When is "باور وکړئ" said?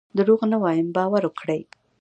0.95-1.61